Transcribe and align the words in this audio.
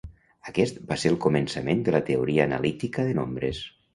Aquest 0.51 0.79
va 0.91 0.97
ser 1.01 1.11
el 1.13 1.17
començament 1.25 1.85
de 1.89 1.95
la 1.97 2.01
teoria 2.09 2.47
analítica 2.49 3.07
de 3.09 3.13
nombres. 3.23 3.63